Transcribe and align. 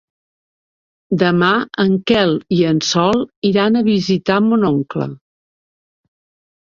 Demà 1.23 1.49
en 1.83 1.93
Quel 2.11 2.33
i 2.59 2.61
en 2.71 2.81
Sol 2.93 3.23
iran 3.53 3.77
a 3.83 3.87
visitar 3.91 4.39
mon 4.47 4.67
oncle. 4.75 5.09